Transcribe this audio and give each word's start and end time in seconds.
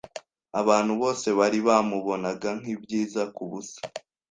Abantu 0.61 0.93
bose 1.01 1.27
bari 1.39 1.59
bamubonaga 1.67 2.49
nkibyiza 2.61 3.21
kubusa. 3.35 3.79